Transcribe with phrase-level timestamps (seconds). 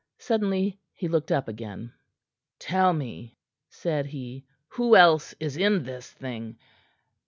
[0.17, 1.93] Suddenly he looked up again.
[2.57, 3.37] "Tell me,"
[3.69, 4.47] said he.
[4.69, 6.57] "Who else is in this thing?